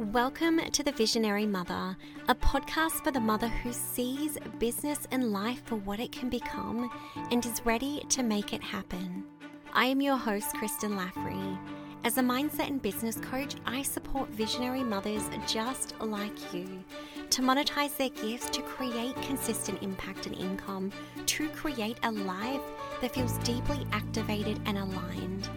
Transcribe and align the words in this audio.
Welcome 0.00 0.58
to 0.58 0.82
The 0.82 0.90
Visionary 0.90 1.46
Mother, 1.46 1.96
a 2.26 2.34
podcast 2.34 3.04
for 3.04 3.12
the 3.12 3.20
mother 3.20 3.46
who 3.46 3.72
sees 3.72 4.36
business 4.58 5.06
and 5.12 5.32
life 5.32 5.62
for 5.66 5.76
what 5.76 6.00
it 6.00 6.10
can 6.10 6.28
become 6.28 6.90
and 7.30 7.46
is 7.46 7.64
ready 7.64 8.04
to 8.08 8.24
make 8.24 8.52
it 8.52 8.60
happen. 8.60 9.22
I 9.72 9.84
am 9.86 10.00
your 10.00 10.16
host, 10.16 10.52
Kristen 10.54 10.96
Laffrey. 10.96 11.58
As 12.02 12.18
a 12.18 12.22
mindset 12.22 12.66
and 12.66 12.82
business 12.82 13.18
coach, 13.18 13.54
I 13.66 13.82
support 13.82 14.28
visionary 14.30 14.82
mothers 14.82 15.30
just 15.46 15.94
like 16.00 16.52
you 16.52 16.82
to 17.30 17.42
monetize 17.42 17.96
their 17.96 18.08
gifts 18.08 18.50
to 18.50 18.62
create 18.62 19.14
consistent 19.22 19.80
impact 19.80 20.26
and 20.26 20.34
income, 20.36 20.90
to 21.26 21.48
create 21.50 21.98
a 22.02 22.10
life 22.10 22.62
that 23.00 23.14
feels 23.14 23.38
deeply 23.38 23.86
activated 23.92 24.60
and 24.66 24.76
aligned. 24.76 25.48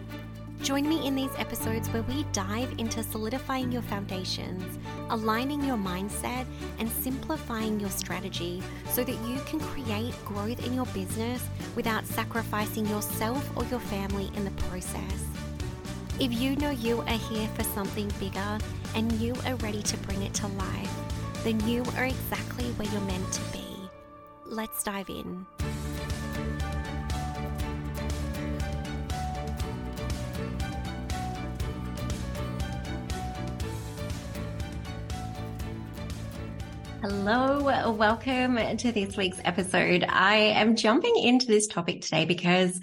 Join 0.62 0.88
me 0.88 1.06
in 1.06 1.14
these 1.14 1.30
episodes 1.38 1.88
where 1.88 2.02
we 2.02 2.24
dive 2.32 2.74
into 2.78 3.02
solidifying 3.02 3.70
your 3.70 3.82
foundations, 3.82 4.78
aligning 5.08 5.64
your 5.64 5.76
mindset, 5.76 6.46
and 6.78 6.90
simplifying 6.90 7.78
your 7.78 7.90
strategy 7.90 8.62
so 8.90 9.04
that 9.04 9.16
you 9.28 9.40
can 9.46 9.60
create 9.60 10.14
growth 10.24 10.64
in 10.66 10.74
your 10.74 10.86
business 10.86 11.42
without 11.76 12.04
sacrificing 12.04 12.86
yourself 12.86 13.48
or 13.56 13.64
your 13.66 13.80
family 13.80 14.30
in 14.34 14.44
the 14.44 14.50
process. 14.62 15.24
If 16.20 16.32
you 16.32 16.56
know 16.56 16.70
you 16.70 17.00
are 17.02 17.18
here 17.30 17.48
for 17.54 17.62
something 17.62 18.10
bigger 18.18 18.58
and 18.96 19.12
you 19.12 19.34
are 19.46 19.54
ready 19.56 19.82
to 19.82 19.96
bring 19.98 20.22
it 20.22 20.34
to 20.34 20.48
life, 20.48 20.90
then 21.44 21.60
you 21.68 21.84
are 21.96 22.04
exactly 22.04 22.64
where 22.72 22.88
you're 22.88 23.00
meant 23.02 23.32
to 23.32 23.40
be. 23.52 23.64
Let's 24.44 24.82
dive 24.82 25.08
in. 25.08 25.46
Hello, 37.00 37.92
welcome 37.92 38.56
to 38.76 38.90
this 38.90 39.16
week's 39.16 39.40
episode. 39.44 40.04
I 40.08 40.34
am 40.34 40.74
jumping 40.74 41.16
into 41.16 41.46
this 41.46 41.68
topic 41.68 42.00
today 42.00 42.24
because 42.24 42.80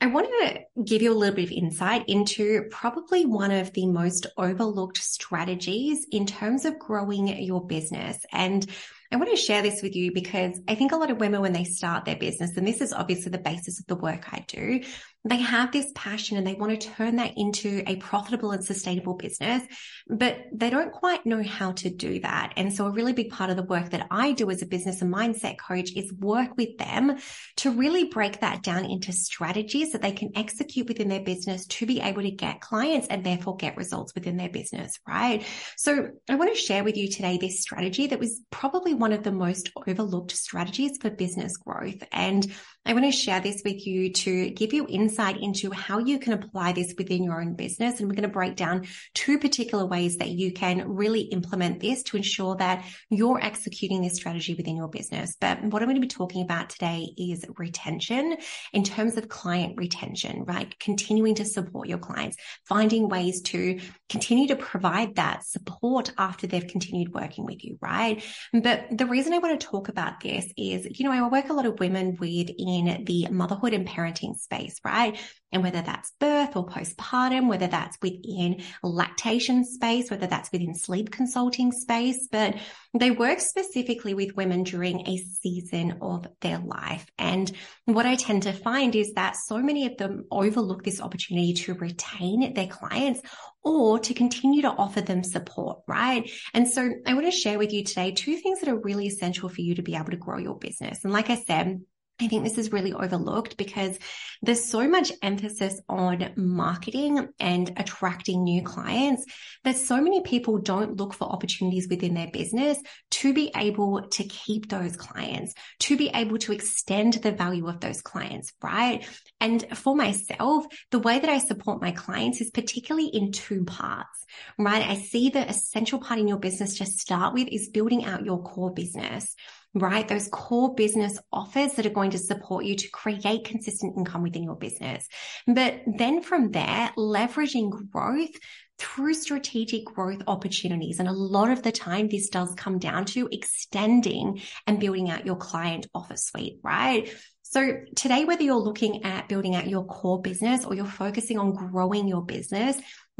I 0.00 0.06
want 0.06 0.28
to 0.28 0.60
give 0.82 1.02
you 1.02 1.12
a 1.12 1.14
little 1.14 1.36
bit 1.36 1.44
of 1.44 1.52
insight 1.52 2.08
into 2.08 2.64
probably 2.70 3.26
one 3.26 3.50
of 3.50 3.74
the 3.74 3.86
most 3.86 4.26
overlooked 4.38 4.96
strategies 4.96 6.06
in 6.10 6.24
terms 6.24 6.64
of 6.64 6.78
growing 6.78 7.28
your 7.28 7.66
business. 7.66 8.24
And 8.32 8.66
I 9.12 9.16
want 9.16 9.28
to 9.28 9.36
share 9.36 9.60
this 9.60 9.82
with 9.82 9.94
you 9.94 10.12
because 10.12 10.58
I 10.66 10.74
think 10.74 10.92
a 10.92 10.96
lot 10.96 11.10
of 11.10 11.20
women, 11.20 11.42
when 11.42 11.52
they 11.52 11.64
start 11.64 12.06
their 12.06 12.16
business, 12.16 12.56
and 12.56 12.66
this 12.66 12.80
is 12.80 12.94
obviously 12.94 13.30
the 13.30 13.38
basis 13.38 13.78
of 13.78 13.86
the 13.86 13.96
work 13.96 14.32
I 14.32 14.42
do, 14.48 14.80
they 15.24 15.36
have 15.36 15.70
this 15.70 15.92
passion 15.94 16.38
and 16.38 16.46
they 16.46 16.54
want 16.54 16.80
to 16.80 16.88
turn 16.88 17.16
that 17.16 17.34
into 17.36 17.82
a 17.86 17.96
profitable 17.96 18.52
and 18.52 18.64
sustainable 18.64 19.14
business, 19.14 19.62
but 20.08 20.38
they 20.52 20.70
don't 20.70 20.92
quite 20.92 21.26
know 21.26 21.42
how 21.42 21.72
to 21.72 21.90
do 21.90 22.20
that. 22.20 22.54
And 22.56 22.72
so 22.72 22.86
a 22.86 22.90
really 22.90 23.12
big 23.12 23.30
part 23.30 23.50
of 23.50 23.56
the 23.56 23.62
work 23.62 23.90
that 23.90 24.06
I 24.10 24.32
do 24.32 24.48
as 24.50 24.62
a 24.62 24.66
business 24.66 25.02
and 25.02 25.12
mindset 25.12 25.58
coach 25.58 25.92
is 25.94 26.10
work 26.14 26.56
with 26.56 26.78
them 26.78 27.18
to 27.56 27.70
really 27.70 28.04
break 28.04 28.40
that 28.40 28.62
down 28.62 28.86
into 28.86 29.12
strategies 29.12 29.92
that 29.92 30.00
they 30.00 30.12
can 30.12 30.30
execute 30.36 30.88
within 30.88 31.08
their 31.08 31.22
business 31.22 31.66
to 31.66 31.84
be 31.84 32.00
able 32.00 32.22
to 32.22 32.30
get 32.30 32.62
clients 32.62 33.06
and 33.08 33.22
therefore 33.22 33.56
get 33.56 33.76
results 33.76 34.14
within 34.14 34.38
their 34.38 34.48
business, 34.48 34.98
right? 35.06 35.44
So 35.76 36.08
I 36.30 36.36
want 36.36 36.50
to 36.50 36.56
share 36.56 36.82
with 36.82 36.96
you 36.96 37.10
today 37.10 37.36
this 37.36 37.60
strategy 37.60 38.06
that 38.06 38.20
was 38.20 38.40
probably 38.50 38.94
one 38.94 39.12
of 39.12 39.22
the 39.22 39.32
most 39.32 39.70
overlooked 39.86 40.32
strategies 40.32 40.96
for 40.98 41.10
business 41.10 41.58
growth. 41.58 42.02
And 42.10 42.50
I 42.86 42.94
want 42.94 43.04
to 43.04 43.12
share 43.12 43.40
this 43.40 43.60
with 43.62 43.86
you 43.86 44.10
to 44.10 44.50
give 44.50 44.72
you 44.72 44.86
insight 44.88 45.36
into 45.40 45.70
how 45.70 45.98
you 45.98 46.18
can 46.18 46.32
apply 46.32 46.72
this 46.72 46.94
within 46.96 47.22
your 47.22 47.38
own 47.38 47.52
business. 47.54 48.00
And 48.00 48.08
we're 48.08 48.14
going 48.14 48.22
to 48.22 48.28
break 48.28 48.56
down 48.56 48.86
two 49.14 49.38
particular 49.38 49.84
ways 49.84 50.16
that 50.16 50.30
you 50.30 50.50
can 50.52 50.88
really 50.88 51.20
implement 51.20 51.80
this 51.80 52.02
to 52.04 52.16
ensure 52.16 52.56
that 52.56 52.84
you're 53.10 53.38
executing 53.38 54.00
this 54.00 54.14
strategy 54.14 54.54
within 54.54 54.76
your 54.76 54.88
business. 54.88 55.36
But 55.38 55.62
what 55.62 55.82
I'm 55.82 55.88
going 55.88 56.00
to 56.00 56.00
be 56.00 56.08
talking 56.08 56.42
about 56.42 56.70
today 56.70 57.12
is 57.18 57.44
retention 57.58 58.38
in 58.72 58.82
terms 58.82 59.18
of 59.18 59.28
client 59.28 59.76
retention, 59.76 60.44
right? 60.44 60.74
Continuing 60.80 61.34
to 61.34 61.44
support 61.44 61.86
your 61.86 61.98
clients, 61.98 62.38
finding 62.66 63.10
ways 63.10 63.42
to 63.42 63.78
continue 64.08 64.48
to 64.48 64.56
provide 64.56 65.16
that 65.16 65.44
support 65.44 66.12
after 66.16 66.46
they've 66.46 66.66
continued 66.66 67.12
working 67.12 67.44
with 67.44 67.62
you, 67.62 67.76
right? 67.82 68.24
But 68.54 68.86
the 68.90 69.06
reason 69.06 69.34
I 69.34 69.38
want 69.38 69.60
to 69.60 69.66
talk 69.66 69.90
about 69.90 70.20
this 70.20 70.46
is, 70.56 70.98
you 70.98 71.04
know, 71.04 71.12
I 71.12 71.28
work 71.28 71.50
a 71.50 71.52
lot 71.52 71.66
of 71.66 71.78
women 71.78 72.16
with 72.18 72.48
in 72.70 73.04
the 73.04 73.28
motherhood 73.30 73.74
and 73.74 73.86
parenting 73.86 74.38
space, 74.38 74.80
right? 74.84 75.18
And 75.52 75.62
whether 75.62 75.82
that's 75.82 76.12
birth 76.20 76.54
or 76.54 76.66
postpartum, 76.66 77.48
whether 77.48 77.66
that's 77.66 77.98
within 78.00 78.62
lactation 78.82 79.64
space, 79.64 80.10
whether 80.10 80.28
that's 80.28 80.52
within 80.52 80.74
sleep 80.74 81.10
consulting 81.10 81.72
space, 81.72 82.28
but 82.30 82.56
they 82.94 83.10
work 83.10 83.40
specifically 83.40 84.14
with 84.14 84.36
women 84.36 84.62
during 84.62 85.08
a 85.08 85.16
season 85.16 85.98
of 86.00 86.26
their 86.40 86.58
life. 86.58 87.06
And 87.18 87.50
what 87.84 88.06
I 88.06 88.14
tend 88.14 88.44
to 88.44 88.52
find 88.52 88.94
is 88.94 89.14
that 89.14 89.36
so 89.36 89.58
many 89.58 89.86
of 89.86 89.96
them 89.96 90.26
overlook 90.30 90.84
this 90.84 91.00
opportunity 91.00 91.54
to 91.54 91.74
retain 91.74 92.54
their 92.54 92.68
clients 92.68 93.20
or 93.62 93.98
to 93.98 94.14
continue 94.14 94.62
to 94.62 94.70
offer 94.70 95.00
them 95.00 95.22
support, 95.22 95.80
right? 95.86 96.30
And 96.54 96.68
so 96.68 96.90
I 97.06 97.14
want 97.14 97.26
to 97.26 97.32
share 97.32 97.58
with 97.58 97.72
you 97.72 97.84
today 97.84 98.12
two 98.12 98.36
things 98.36 98.60
that 98.60 98.68
are 98.68 98.78
really 98.78 99.06
essential 99.06 99.48
for 99.48 99.60
you 99.60 99.74
to 99.74 99.82
be 99.82 99.96
able 99.96 100.12
to 100.12 100.16
grow 100.16 100.38
your 100.38 100.58
business. 100.58 101.04
And 101.04 101.12
like 101.12 101.28
I 101.28 101.36
said, 101.36 101.80
I 102.20 102.28
think 102.28 102.44
this 102.44 102.58
is 102.58 102.72
really 102.72 102.92
overlooked 102.92 103.56
because 103.56 103.98
there's 104.42 104.64
so 104.64 104.86
much 104.88 105.12
emphasis 105.22 105.80
on 105.88 106.32
marketing 106.36 107.28
and 107.38 107.72
attracting 107.76 108.44
new 108.44 108.62
clients 108.62 109.24
that 109.64 109.76
so 109.76 110.00
many 110.00 110.22
people 110.22 110.58
don't 110.58 110.96
look 110.98 111.14
for 111.14 111.24
opportunities 111.24 111.88
within 111.88 112.14
their 112.14 112.30
business 112.30 112.78
to 113.10 113.32
be 113.32 113.50
able 113.56 114.08
to 114.08 114.24
keep 114.24 114.68
those 114.68 114.96
clients, 114.96 115.54
to 115.80 115.96
be 115.96 116.10
able 116.14 116.38
to 116.38 116.52
extend 116.52 117.14
the 117.14 117.32
value 117.32 117.66
of 117.68 117.80
those 117.80 118.02
clients, 118.02 118.52
right? 118.62 119.06
And 119.40 119.64
for 119.76 119.96
myself, 119.96 120.66
the 120.90 120.98
way 120.98 121.18
that 121.18 121.30
I 121.30 121.38
support 121.38 121.80
my 121.80 121.92
clients 121.92 122.40
is 122.40 122.50
particularly 122.50 123.08
in 123.08 123.32
two 123.32 123.64
parts, 123.64 124.26
right? 124.58 124.86
I 124.86 124.96
see 124.96 125.30
the 125.30 125.48
essential 125.48 126.00
part 126.00 126.20
in 126.20 126.28
your 126.28 126.38
business 126.38 126.76
to 126.78 126.86
start 126.86 127.34
with 127.34 127.48
is 127.48 127.70
building 127.70 128.04
out 128.04 128.24
your 128.24 128.42
core 128.42 128.72
business 128.72 129.34
right? 129.74 130.06
Those 130.06 130.28
core 130.28 130.74
business 130.74 131.18
offers 131.32 131.74
that 131.74 131.86
are 131.86 131.90
going 131.90 132.10
to 132.10 132.18
support 132.18 132.64
you 132.64 132.76
to 132.76 132.90
create 132.90 133.44
consistent 133.44 133.96
income 133.96 134.22
within 134.22 134.42
your 134.42 134.56
business. 134.56 135.06
But 135.46 135.82
then 135.86 136.22
from 136.22 136.50
there, 136.50 136.90
leveraging 136.96 137.90
growth 137.90 138.30
through 138.78 139.14
strategic 139.14 139.84
growth 139.84 140.22
opportunities. 140.26 140.98
And 140.98 141.08
a 141.08 141.12
lot 141.12 141.50
of 141.50 141.62
the 141.62 141.70
time, 141.70 142.08
this 142.08 142.30
does 142.30 142.54
come 142.54 142.78
down 142.78 143.04
to 143.06 143.28
extending 143.30 144.40
and 144.66 144.80
building 144.80 145.10
out 145.10 145.26
your 145.26 145.36
client 145.36 145.86
offer 145.94 146.16
suite, 146.16 146.58
right? 146.62 147.14
So 147.42 147.80
today, 147.96 148.24
whether 148.24 148.42
you're 148.42 148.54
looking 148.54 149.04
at 149.04 149.28
building 149.28 149.54
out 149.54 149.68
your 149.68 149.84
core 149.84 150.22
business 150.22 150.64
or 150.64 150.74
you're 150.74 150.84
focusing 150.84 151.38
on 151.38 151.52
growing 151.52 152.08
your 152.08 152.22
business, 152.22 152.78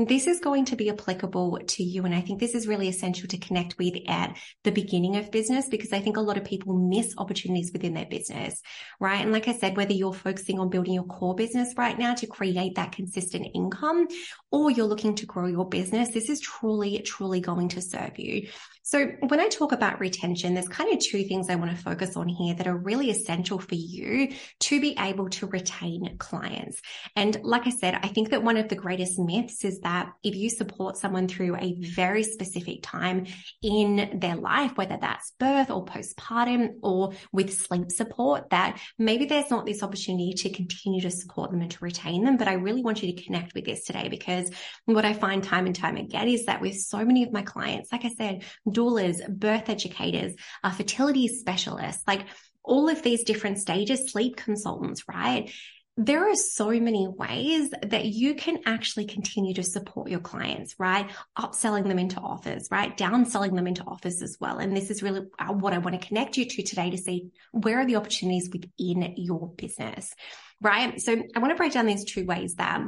this 0.09 0.27
is 0.27 0.41
going 0.41 0.65
to 0.67 0.77
be 0.77 0.91
applicable 0.91 1.59
to 1.67 1.83
you. 1.83 2.05
And 2.05 2.15
I 2.15 2.21
think 2.21 2.41
this 2.41 2.55
is 2.55 2.67
really 2.67 2.89
essential 2.89 3.29
to 3.29 3.39
connect 3.39 3.79
with 3.79 3.95
at 4.09 4.37
the 4.65 4.71
beginning 4.71 5.17
of 5.17 5.31
business 5.31 5.69
because 5.69 5.93
I 5.93 6.01
think 6.01 6.17
a 6.17 6.23
lot 6.23 6.37
of 6.37 6.45
people 6.45 6.77
miss 6.77 7.15
opportunities 7.19 7.73
within 7.73 7.95
their 7.95 8.07
business, 8.07 8.61
right? 8.99 9.21
And 9.21 9.33
like 9.33 9.49
I 9.49 9.53
said, 9.53 9.77
whether 9.77 9.93
you're 9.93 10.13
focusing 10.13 10.59
on 10.59 10.71
building 10.71 10.95
your 10.95 11.05
core 11.05 11.35
business 11.35 11.75
right 11.77 11.99
now 11.99 12.15
to 12.15 12.27
create 12.27 12.77
that 12.77 12.93
consistent 12.93 13.47
income 13.55 14.07
or 14.51 14.71
you're 14.71 14.87
looking 14.87 15.15
to 15.17 15.27
grow 15.27 15.47
your 15.47 15.69
business, 15.69 16.11
this 16.11 16.29
is 16.29 16.41
truly, 16.41 17.01
truly 17.01 17.41
going 17.41 17.69
to 17.71 17.83
serve 17.83 18.19
you. 18.19 18.49
So 18.91 19.07
when 19.29 19.39
I 19.39 19.47
talk 19.47 19.71
about 19.71 20.01
retention, 20.01 20.55
there's 20.55 20.67
kind 20.67 20.93
of 20.93 20.99
two 20.99 21.23
things 21.23 21.49
I 21.49 21.55
want 21.55 21.71
to 21.71 21.77
focus 21.77 22.17
on 22.17 22.27
here 22.27 22.57
that 22.57 22.67
are 22.67 22.77
really 22.77 23.09
essential 23.09 23.61
for 23.61 23.77
you 23.77 24.33
to 24.59 24.81
be 24.81 24.97
able 24.99 25.29
to 25.29 25.47
retain 25.47 26.17
clients. 26.19 26.83
And 27.15 27.39
like 27.45 27.69
I 27.69 27.71
said, 27.71 28.01
I 28.03 28.09
think 28.09 28.31
that 28.31 28.43
one 28.43 28.57
of 28.57 28.69
the 28.69 28.75
greatest 28.75 29.17
myths 29.17 29.65
is 29.65 29.79
that 29.83 30.11
if 30.25 30.35
you 30.35 30.51
support 30.51 30.97
someone 30.97 31.29
through 31.29 31.55
a 31.55 31.77
very 31.79 32.25
specific 32.25 32.83
time 32.83 33.27
in 33.63 34.19
their 34.19 34.35
life, 34.35 34.73
whether 34.77 34.99
that's 35.01 35.35
birth 35.39 35.71
or 35.71 35.85
postpartum 35.85 36.71
or 36.83 37.13
with 37.31 37.57
sleep 37.57 37.93
support, 37.93 38.51
that 38.51 38.81
maybe 38.99 39.25
there's 39.25 39.53
not 39.53 39.67
this 39.67 39.85
opportunity 39.85 40.33
to 40.33 40.51
continue 40.51 41.01
to 41.03 41.13
support 41.13 41.53
them 41.53 41.61
and 41.61 41.71
to 41.71 41.85
retain 41.85 42.25
them. 42.25 42.37
But 42.37 42.49
I 42.49 42.55
really 42.55 42.83
want 42.83 43.05
you 43.05 43.15
to 43.15 43.23
connect 43.23 43.55
with 43.55 43.67
this 43.67 43.85
today 43.85 44.09
because 44.09 44.51
what 44.87 45.05
I 45.05 45.13
find 45.13 45.45
time 45.45 45.67
and 45.67 45.77
time 45.77 45.97
again 45.97 46.27
is 46.27 46.47
that 46.47 46.61
with 46.61 46.75
so 46.75 47.05
many 47.05 47.23
of 47.23 47.31
my 47.31 47.43
clients, 47.43 47.93
like 47.93 48.05
I 48.05 48.11
said, 48.11 48.43
doulas, 48.81 49.27
birth 49.29 49.69
educators, 49.69 50.33
uh, 50.65 50.71
fertility 50.71 51.29
specialists, 51.29 52.03
like 52.07 52.27
all 52.63 52.89
of 52.89 53.03
these 53.03 53.25
different 53.25 53.59
stages, 53.59 54.11
sleep 54.11 54.37
consultants, 54.37 55.05
right? 55.09 55.53
There 55.97 56.31
are 56.31 56.37
so 56.37 56.71
many 56.71 57.09
ways 57.09 57.71
that 57.83 58.07
you 58.07 58.35
can 58.35 58.61
actually 58.65 59.05
continue 59.07 59.53
to 59.55 59.63
support 59.63 60.09
your 60.09 60.21
clients, 60.21 60.75
right? 60.79 61.11
Upselling 61.37 61.87
them 61.87 61.99
into 61.99 62.21
offers, 62.21 62.69
right? 62.71 62.97
Downselling 62.97 63.55
them 63.55 63.67
into 63.67 63.85
offers 63.85 64.23
as 64.23 64.39
well. 64.41 64.59
And 64.59 64.75
this 64.75 64.91
is 64.91 65.03
really 65.03 65.27
uh, 65.39 65.53
what 65.53 65.75
I 65.75 65.79
want 65.79 66.01
to 66.01 66.07
connect 66.07 66.39
you 66.39 66.47
to 66.47 66.63
today 66.63 66.91
to 66.91 66.97
see 66.97 67.31
where 67.53 67.81
are 67.81 67.87
the 67.87 67.97
opportunities 67.97 68.49
within 68.51 69.15
your 69.17 69.53
business, 69.57 70.15
right? 70.63 70.99
So 71.01 71.23
I 71.35 71.39
want 71.39 71.51
to 71.51 71.57
break 71.57 71.73
down 71.73 71.87
these 71.87 72.05
two 72.05 72.25
ways 72.25 72.55
that 72.55 72.81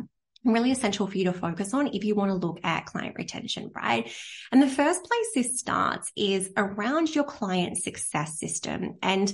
really 0.45 0.73
essential 0.73 1.07
for 1.07 1.17
you 1.17 1.25
to 1.25 1.33
focus 1.33 1.75
on 1.75 1.89
if 1.89 2.05
you 2.05 2.15
want 2.15 2.31
to 2.31 2.47
look 2.47 2.61
at 2.65 2.87
client 2.87 3.15
retention, 3.17 3.71
right? 3.75 4.11
And 4.51 4.63
the 4.63 4.69
first 4.69 5.05
place 5.05 5.27
this 5.35 5.59
starts 5.59 6.11
is 6.17 6.51
around 6.57 7.15
your 7.15 7.25
client 7.25 7.79
success 7.79 8.39
system. 8.39 8.99
And 9.03 9.33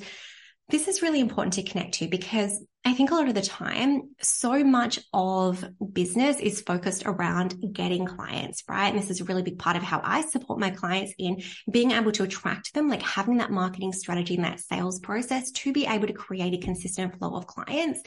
this 0.70 0.86
is 0.86 1.00
really 1.00 1.20
important 1.20 1.54
to 1.54 1.62
connect 1.62 1.94
to 1.94 2.08
because 2.08 2.62
I 2.84 2.92
think 2.94 3.10
a 3.10 3.14
lot 3.14 3.28
of 3.28 3.34
the 3.34 3.42
time, 3.42 4.02
so 4.20 4.62
much 4.64 4.98
of 5.12 5.64
business 5.92 6.38
is 6.40 6.60
focused 6.60 7.04
around 7.06 7.56
getting 7.72 8.06
clients, 8.06 8.64
right? 8.68 8.88
And 8.88 8.98
this 8.98 9.10
is 9.10 9.20
a 9.20 9.24
really 9.24 9.42
big 9.42 9.58
part 9.58 9.76
of 9.76 9.82
how 9.82 10.00
I 10.04 10.22
support 10.22 10.60
my 10.60 10.70
clients 10.70 11.12
in 11.18 11.42
being 11.70 11.90
able 11.90 12.12
to 12.12 12.22
attract 12.22 12.74
them, 12.74 12.88
like 12.88 13.02
having 13.02 13.38
that 13.38 13.50
marketing 13.50 13.92
strategy 13.92 14.36
and 14.36 14.44
that 14.44 14.60
sales 14.60 15.00
process 15.00 15.50
to 15.52 15.72
be 15.72 15.86
able 15.86 16.06
to 16.06 16.12
create 16.12 16.54
a 16.54 16.64
consistent 16.64 17.18
flow 17.18 17.34
of 17.34 17.46
clients. 17.46 18.00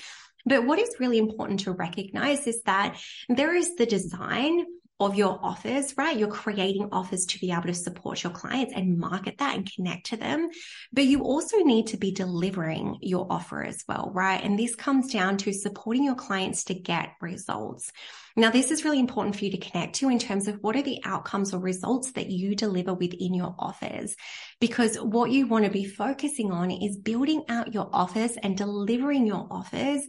But 0.45 0.65
what 0.65 0.79
is 0.79 0.95
really 0.99 1.17
important 1.17 1.61
to 1.61 1.71
recognize 1.71 2.47
is 2.47 2.61
that 2.63 2.97
there 3.29 3.55
is 3.55 3.75
the 3.75 3.85
design 3.85 4.65
of 5.01 5.15
your 5.15 5.39
offers, 5.41 5.97
right? 5.97 6.17
You're 6.17 6.29
creating 6.29 6.89
offers 6.91 7.25
to 7.27 7.39
be 7.39 7.51
able 7.51 7.63
to 7.63 7.73
support 7.73 8.23
your 8.23 8.31
clients 8.31 8.73
and 8.75 8.99
market 8.99 9.39
that 9.39 9.55
and 9.55 9.69
connect 9.69 10.07
to 10.07 10.17
them. 10.17 10.49
But 10.93 11.05
you 11.05 11.23
also 11.23 11.57
need 11.57 11.87
to 11.87 11.97
be 11.97 12.11
delivering 12.11 12.97
your 13.01 13.25
offer 13.29 13.63
as 13.63 13.83
well, 13.87 14.11
right? 14.13 14.43
And 14.43 14.57
this 14.57 14.75
comes 14.75 15.11
down 15.11 15.37
to 15.37 15.53
supporting 15.53 16.03
your 16.03 16.15
clients 16.15 16.65
to 16.65 16.75
get 16.75 17.13
results. 17.19 17.91
Now, 18.35 18.51
this 18.51 18.71
is 18.71 18.85
really 18.85 18.99
important 18.99 19.35
for 19.35 19.45
you 19.45 19.51
to 19.51 19.57
connect 19.57 19.95
to 19.95 20.09
in 20.09 20.19
terms 20.19 20.47
of 20.47 20.57
what 20.61 20.75
are 20.75 20.81
the 20.81 21.01
outcomes 21.03 21.53
or 21.53 21.59
results 21.59 22.13
that 22.13 22.29
you 22.29 22.55
deliver 22.55 22.93
within 22.93 23.33
your 23.33 23.55
offers. 23.57 24.15
Because 24.59 24.95
what 24.97 25.31
you 25.31 25.47
want 25.47 25.65
to 25.65 25.71
be 25.71 25.85
focusing 25.85 26.51
on 26.51 26.71
is 26.71 26.97
building 26.97 27.43
out 27.49 27.73
your 27.73 27.89
offers 27.91 28.37
and 28.41 28.55
delivering 28.55 29.25
your 29.25 29.47
offers 29.49 30.01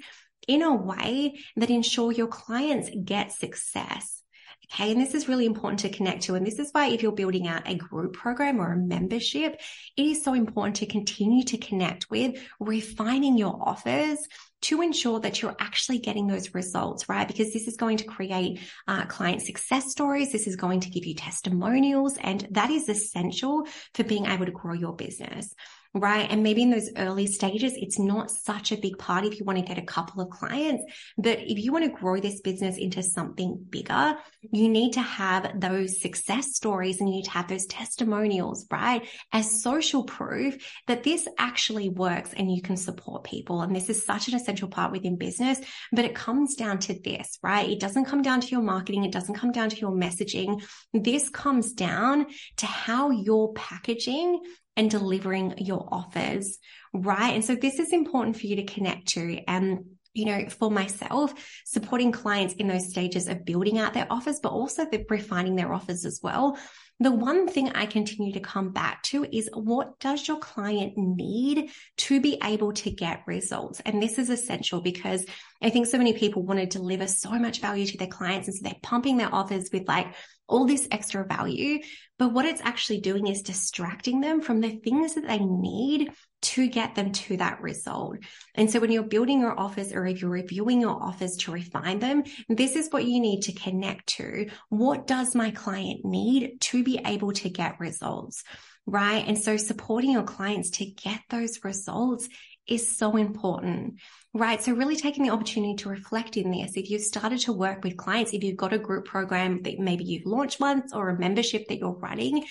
in 0.47 0.63
a 0.63 0.75
way 0.75 1.41
that 1.57 1.71
ensure 1.71 2.13
your 2.13 2.27
clients 2.27 2.91
get 3.05 3.33
success. 3.33 4.22
Okay. 4.71 4.93
And 4.93 5.01
this 5.01 5.15
is 5.15 5.29
really 5.29 5.45
important 5.45 5.81
to 5.81 5.91
connect 5.91 6.23
to. 6.25 6.35
And 6.35 6.47
this 6.47 6.59
is 6.59 6.71
why 6.73 6.89
if 6.89 7.03
you're 7.03 7.13
building 7.13 7.47
out 7.47 7.69
a 7.69 7.75
group 7.75 8.15
program 8.15 8.61
or 8.61 8.73
a 8.73 8.77
membership, 8.77 9.61
it 9.97 10.07
is 10.07 10.25
so 10.25 10.35
important 10.35 10.77
to 10.77 10.87
continue 10.87 11.45
to 11.45 11.59
connect 11.59 12.11
with 12.11 12.41
refining 12.59 13.37
your 13.37 13.59
offers 13.61 14.19
to 14.63 14.81
ensure 14.81 15.21
that 15.21 15.43
you're 15.43 15.57
actually 15.59 15.99
getting 15.99 16.27
those 16.27 16.55
results, 16.55 17.09
right? 17.09 17.27
Because 17.27 17.53
this 17.53 17.67
is 17.67 17.77
going 17.77 17.99
to 17.99 18.05
create 18.05 18.61
uh, 18.87 19.05
client 19.07 19.43
success 19.43 19.91
stories. 19.91 20.33
This 20.33 20.47
is 20.47 20.57
going 20.57 20.81
to 20.81 20.91
give 20.91 21.05
you 21.05 21.15
testimonials 21.15 22.17
and 22.17 22.47
that 22.53 22.71
is 22.71 22.89
essential 22.89 23.67
for 23.95 24.05
being 24.05 24.27
able 24.27 24.47
to 24.47 24.53
grow 24.53 24.73
your 24.73 24.95
business 24.95 25.55
right? 25.95 26.27
And 26.31 26.43
maybe 26.43 26.63
in 26.63 26.71
those 26.71 26.91
early 26.97 27.27
stages, 27.27 27.75
it's 27.77 27.99
not 27.99 28.31
such 28.31 28.73
a 28.73 28.77
big 28.77 28.99
part 28.99 29.25
if 29.25 29.39
you 29.39 29.45
want 29.45 29.59
to 29.59 29.65
get 29.65 29.79
a 29.79 29.87
couple 29.87 30.23
of 30.23 30.31
clients. 30.31 30.85
But 31.19 31.41
if 31.41 31.59
you 31.59 31.73
want 31.73 31.85
to 31.85 31.91
grow 31.91 32.19
this 32.19 32.41
business 32.41 32.79
into 32.79 33.03
something 33.03 33.67
bigger, 33.69 34.17
you 34.51 34.69
need 34.69 34.95
to 34.95 35.03
have 35.03 35.61
those 35.61 36.01
success 36.01 36.55
stories 36.55 37.01
and 37.01 37.09
you 37.09 37.17
need 37.17 37.25
to 37.25 37.33
have 37.33 37.49
those 37.49 37.67
testimonials, 37.67 38.67
right? 38.71 39.07
As 39.33 39.63
social 39.63 40.05
proof 40.05 40.57
that 40.87 41.03
this 41.03 41.29
actually 41.39 41.91
works 41.91 42.33
and 42.33 42.51
you 42.51 42.63
can 42.63 42.77
support 42.77 43.25
people. 43.25 43.61
And 43.61 43.77
this 43.77 43.91
is 43.91 44.07
such 44.07 44.29
an 44.29 44.35
essential 44.35 44.69
part 44.69 44.93
within 44.93 45.17
business, 45.17 45.61
but 45.93 46.07
it 46.07 46.15
comes 46.15 46.55
down 46.55 46.79
to 46.81 46.99
this, 46.99 47.39
right? 47.43 47.69
It 47.69 47.81
doesn't 47.81 48.07
come 48.07 48.23
down 48.23 48.41
to 48.41 48.49
your 48.49 48.63
marketing. 48.63 49.05
It 49.05 49.13
doesn't 49.13 49.35
come 49.35 49.53
down 49.53 49.69
to 49.71 49.77
your 49.77 49.93
messaging. 49.93 50.63
This 50.95 51.29
comes 51.29 51.73
down 51.73 52.27
to 52.57 52.67
how 52.67 53.11
you're 53.11 53.53
packaging 53.53 54.41
and 54.77 54.91
delivering 54.91 55.55
your 55.59 55.89
offers, 55.93 56.59
right? 56.93 57.35
And 57.35 57.45
so 57.45 57.55
this 57.55 57.79
is 57.79 57.93
important 57.93 58.37
for 58.37 58.47
you 58.47 58.57
to 58.57 58.65
connect 58.65 59.09
to. 59.09 59.41
And 59.47 59.85
you 60.15 60.27
know, 60.27 60.47
for 60.51 60.71
myself, 60.71 61.33
supporting 61.65 62.13
clients 62.13 62.55
in 62.55 62.69
those 62.69 62.91
stages 62.91 63.29
of 63.29 63.47
building 63.47 63.79
out 63.79 63.95
their 63.95 64.07
offers, 64.11 64.41
but 64.43 64.53
also 64.53 64.85
the 64.85 65.05
refining 65.09 65.57
their 65.57 65.73
offers 65.73 66.05
as 66.05 66.21
well. 66.23 66.59
The 67.01 67.11
one 67.11 67.49
thing 67.49 67.71
I 67.71 67.87
continue 67.87 68.33
to 68.35 68.41
come 68.41 68.73
back 68.73 69.03
to 69.05 69.25
is 69.25 69.49
what 69.55 69.99
does 69.99 70.29
your 70.29 70.39
client 70.39 70.93
need 70.97 71.71
to 71.99 72.21
be 72.21 72.39
able 72.45 72.75
to 72.75 72.91
get 72.91 73.23
results? 73.27 73.81
And 73.81 74.03
this 74.03 74.19
is 74.19 74.29
essential 74.29 74.83
because 74.83 75.25
I 75.63 75.71
think 75.71 75.87
so 75.87 75.99
many 75.99 76.13
people 76.13 76.43
want 76.43 76.61
to 76.61 76.67
deliver 76.67 77.07
so 77.07 77.31
much 77.39 77.61
value 77.61 77.87
to 77.87 77.99
their 77.99 78.09
clients. 78.09 78.49
And 78.49 78.57
so 78.57 78.63
they're 78.65 78.75
pumping 78.83 79.17
their 79.17 79.35
offers 79.35 79.71
with 79.73 79.87
like 79.89 80.15
all 80.49 80.67
this 80.67 80.89
extra 80.91 81.25
value. 81.25 81.81
But 82.19 82.33
what 82.33 82.45
it's 82.45 82.61
actually 82.61 83.01
doing 83.01 83.27
is 83.27 83.43
distracting 83.43 84.21
them 84.21 84.41
from 84.41 84.61
the 84.61 84.71
things 84.71 85.15
that 85.15 85.27
they 85.27 85.39
need 85.39 86.13
to 86.43 86.69
get 86.69 86.95
them 86.95 87.13
to 87.13 87.37
that 87.37 87.61
result. 87.61 88.19
And 88.55 88.71
so 88.71 88.81
when 88.81 88.91
you're 88.91 89.05
building 89.05 89.41
your 89.41 89.59
offers 89.59 89.93
or 89.93 90.07
if 90.07 90.21
you're 90.21 90.31
reviewing 90.31 90.81
your 90.81 91.01
offers 91.03 91.37
to 91.39 91.53
refine 91.53 92.01
them, 92.01 92.25
this 92.49 92.77
is 92.77 92.89
what 92.91 93.05
you 93.05 93.21
need 93.21 93.43
to 93.43 93.53
connect 93.53 94.09
to. 94.09 94.49
What 94.69 95.07
does 95.07 95.35
my 95.35 95.53
client 95.53 96.05
need 96.05 96.61
to 96.63 96.83
be 96.83 97.01
able 97.05 97.33
to 97.33 97.49
get 97.49 97.81
results? 97.81 98.43
Right. 98.85 99.25
And 99.27 99.39
so 99.39 99.57
supporting 99.57 100.11
your 100.11 100.25
clients 100.25 100.71
to 100.71 100.85
get 100.85 101.21
those 101.31 101.63
results 101.63 102.29
is 102.67 102.97
so 102.97 103.17
important 103.17 103.95
right? 104.35 104.63
So 104.63 104.73
really 104.73 104.97
taking 104.97 105.25
the 105.25 105.33
opportunity 105.33 105.77
to 105.77 105.91
reflect 105.91 106.37
in 106.37 106.51
this. 106.51 106.73
If 106.77 106.91
you've 106.91 107.03
started 107.03 107.41
to 107.41 107.53
work 107.53 107.85
with 107.85 107.97
clients, 107.97 108.33
if 108.33 108.43
you've 108.43 108.57
got 108.57 108.73
a 108.73 108.79
group 108.79 109.05
program 109.05 109.63
that 109.63 109.79
maybe 109.79 110.05
you've 110.05 110.27
launched 110.27 110.61
once 110.61 110.93
or 110.95 111.11
a 111.11 111.19
membership 111.19 111.69
that 111.69 111.79
you're 111.79 111.99
running, 111.99 112.45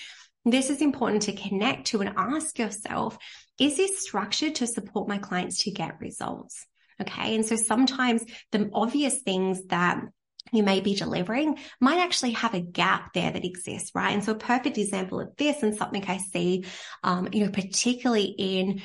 this 0.44 0.70
is 0.70 0.80
important 0.80 1.22
to 1.22 1.32
connect 1.32 1.88
to 1.88 2.00
and 2.00 2.14
ask 2.16 2.58
yourself, 2.58 3.18
is 3.58 3.76
this 3.76 4.02
structured 4.02 4.56
to 4.56 4.66
support 4.66 5.08
my 5.08 5.18
clients 5.18 5.64
to 5.64 5.70
get 5.70 6.00
results? 6.00 6.66
Okay. 7.00 7.34
And 7.34 7.44
so 7.44 7.56
sometimes 7.56 8.24
the 8.52 8.70
obvious 8.72 9.22
things 9.22 9.64
that 9.66 10.00
you 10.52 10.62
may 10.62 10.80
be 10.80 10.94
delivering 10.94 11.58
might 11.80 11.98
actually 11.98 12.32
have 12.32 12.54
a 12.54 12.60
gap 12.60 13.12
there 13.12 13.30
that 13.30 13.44
exists, 13.44 13.92
right? 13.94 14.12
And 14.12 14.22
so 14.22 14.32
a 14.32 14.36
perfect 14.36 14.78
example 14.78 15.20
of 15.20 15.34
this 15.36 15.62
and 15.62 15.74
something 15.74 16.04
I 16.06 16.18
see, 16.18 16.64
um, 17.02 17.28
you 17.32 17.44
know, 17.44 17.50
particularly 17.50 18.34
in 18.38 18.82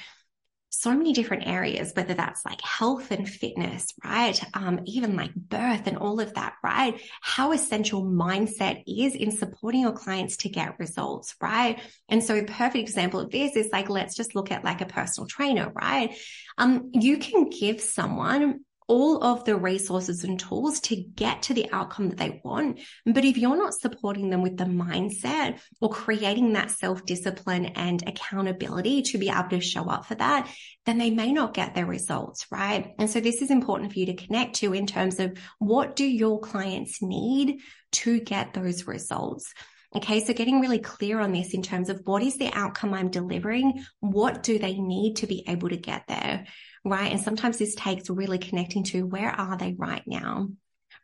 so 0.80 0.96
many 0.96 1.12
different 1.12 1.48
areas, 1.48 1.92
whether 1.96 2.14
that's 2.14 2.46
like 2.46 2.62
health 2.62 3.10
and 3.10 3.28
fitness, 3.28 3.94
right? 4.06 4.40
Um, 4.54 4.82
even 4.86 5.16
like 5.16 5.34
birth 5.34 5.88
and 5.88 5.98
all 5.98 6.20
of 6.20 6.36
that, 6.36 6.54
right? 6.64 7.02
How 7.22 7.52
essential 7.52 8.04
mindset 8.04 8.84
is 8.86 9.16
in 9.16 9.32
supporting 9.32 9.82
your 9.82 9.94
clients 9.94 10.38
to 10.38 10.50
get 10.50 10.78
results, 10.78 11.36
right? 11.42 11.82
And 12.10 12.24
so 12.24 12.36
a 12.36 12.44
perfect 12.44 12.78
example 12.88 13.20
of 13.20 13.32
this 13.32 13.56
is 13.56 13.70
like, 13.72 13.90
let's 13.90 14.16
just 14.16 14.36
look 14.36 14.52
at 14.52 14.64
like 14.64 14.82
a 14.82 14.86
personal 14.86 15.28
trainer, 15.28 15.72
right? 15.74 16.16
Um, 16.60 16.92
you 16.94 17.18
can 17.18 17.50
give 17.50 17.82
someone 17.82 18.62
all 18.88 19.24
of 19.24 19.44
the 19.44 19.56
resources 19.56 20.24
and 20.24 20.40
tools 20.40 20.80
to 20.80 20.96
get 20.96 21.42
to 21.44 21.54
the 21.54 21.70
outcome 21.72 22.10
that 22.10 22.18
they 22.18 22.42
want. 22.44 22.80
But 23.06 23.26
if 23.26 23.38
you're 23.38 23.58
not 23.58 23.74
supporting 23.74 24.30
them 24.30 24.42
with 24.42 24.58
the 24.58 24.66
mindset 24.66 25.60
or 25.82 25.90
creating 25.90 26.54
that 26.54 26.72
self 26.72 27.06
discipline 27.06 27.66
and 27.68 28.02
accountability 28.08 29.02
to 29.04 29.18
be 29.18 29.30
able 29.30 29.50
to 29.50 29.60
show 29.60 29.90
up 29.90 30.06
for 30.06 30.16
that, 30.16 30.50
then 30.86 30.98
they 30.98 31.10
may 31.10 31.34
not 31.34 31.54
get 31.54 31.76
their 31.76 31.86
results, 31.86 32.48
right? 32.52 32.94
And 32.98 33.10
so 33.10 33.20
this 33.20 33.42
is 33.42 33.52
important 33.52 33.92
for 33.92 34.00
you 34.00 34.06
to 34.08 34.16
connect 34.16 34.56
to 34.58 34.74
in 34.74 34.88
terms 34.88 35.20
of 35.20 35.38
what 35.60 35.96
do 35.96 36.06
your 36.06 36.40
clients 36.40 37.02
need 37.02 37.60
to 37.92 38.20
get 38.20 38.54
those 38.54 38.88
results? 38.88 39.54
Okay, 39.96 40.24
so 40.24 40.34
getting 40.34 40.60
really 40.60 40.80
clear 40.80 41.20
on 41.20 41.32
this 41.32 41.54
in 41.54 41.62
terms 41.62 41.90
of 41.90 42.02
what 42.04 42.22
is 42.22 42.38
the 42.38 42.52
outcome 42.54 42.94
I'm 42.94 43.10
delivering? 43.10 43.84
What 44.02 44.44
do 44.44 44.60
they 44.60 44.78
need 44.78 45.16
to 45.18 45.28
be 45.28 45.46
able 45.48 45.70
to 45.70 45.78
get 45.78 46.04
there? 46.08 46.46
Right? 46.84 47.12
And 47.12 47.22
sometimes 47.22 47.58
this 47.58 47.76
takes 47.76 48.10
really 48.10 48.38
connecting 48.38 48.84
to 48.86 49.06
where 49.06 49.30
are 49.30 49.58
they 49.58 49.76
right 49.78 50.04
now? 50.06 50.50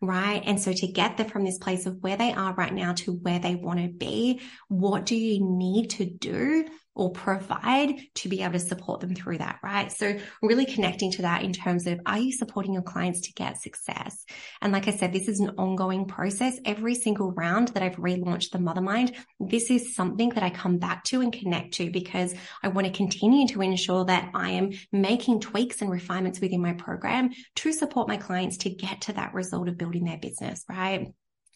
Right. 0.01 0.43
And 0.45 0.59
so 0.59 0.73
to 0.73 0.87
get 0.87 1.17
them 1.17 1.29
from 1.29 1.45
this 1.45 1.57
place 1.57 1.85
of 1.85 2.01
where 2.01 2.17
they 2.17 2.33
are 2.33 2.53
right 2.53 2.73
now 2.73 2.93
to 2.93 3.13
where 3.13 3.39
they 3.39 3.55
want 3.55 3.79
to 3.79 3.87
be, 3.87 4.41
what 4.67 5.05
do 5.05 5.15
you 5.15 5.39
need 5.41 5.91
to 5.91 6.05
do 6.05 6.65
or 6.95 7.11
provide 7.11 7.95
to 8.15 8.29
be 8.29 8.41
able 8.41 8.53
to 8.53 8.59
support 8.59 8.99
them 8.99 9.15
through 9.15 9.39
that, 9.39 9.59
right? 9.63 9.91
So 9.91 10.17
really 10.41 10.65
connecting 10.65 11.11
to 11.13 11.23
that 11.23 11.43
in 11.43 11.53
terms 11.53 11.87
of 11.87 11.99
are 12.05 12.19
you 12.19 12.31
supporting 12.31 12.73
your 12.73 12.83
clients 12.83 13.21
to 13.21 13.33
get 13.33 13.61
success? 13.61 14.23
And 14.61 14.71
like 14.71 14.87
I 14.87 14.91
said, 14.91 15.11
this 15.11 15.27
is 15.27 15.39
an 15.39 15.51
ongoing 15.57 16.05
process. 16.05 16.59
Every 16.65 16.95
single 16.95 17.31
round 17.31 17.69
that 17.69 17.83
I've 17.83 17.95
relaunched 17.95 18.51
the 18.51 18.59
Mothermind, 18.59 19.15
this 19.39 19.71
is 19.71 19.95
something 19.95 20.29
that 20.29 20.43
I 20.43 20.49
come 20.49 20.77
back 20.77 21.03
to 21.05 21.21
and 21.21 21.33
connect 21.33 21.73
to 21.75 21.89
because 21.89 22.33
I 22.61 22.67
want 22.67 22.87
to 22.87 22.93
continue 22.93 23.47
to 23.47 23.61
ensure 23.61 24.05
that 24.05 24.29
I 24.33 24.51
am 24.51 24.71
making 24.91 25.39
tweaks 25.39 25.81
and 25.81 25.89
refinements 25.89 26.39
within 26.39 26.61
my 26.61 26.73
program 26.73 27.31
to 27.55 27.73
support 27.73 28.07
my 28.07 28.17
clients 28.17 28.57
to 28.57 28.69
get 28.69 29.01
to 29.01 29.13
that 29.13 29.33
result 29.33 29.67
of 29.67 29.77
building 29.77 30.05
their 30.05 30.17
business, 30.17 30.63
right? 30.69 31.13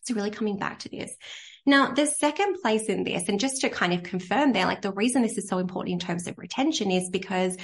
So 0.08 0.16
really 0.16 0.32
coming 0.32 0.58
back 0.58 0.80
to 0.80 0.90
this. 0.90 1.16
Now, 1.66 1.92
the 1.94 2.06
second 2.06 2.62
place 2.62 2.86
in 2.86 3.04
this, 3.04 3.28
and 3.28 3.40
just 3.40 3.62
to 3.62 3.70
kind 3.70 3.94
of 3.94 4.04
confirm 4.04 4.54
there, 4.54 4.66
like 4.66 4.82
the 4.82 4.94
reason 4.94 5.22
this 5.22 5.38
is 5.38 5.50
so 5.50 5.58
important 5.58 5.94
in 5.94 6.00
terms 6.00 6.28
of 6.28 6.38
retention 6.38 6.92
is 6.92 7.10
because 7.10 7.58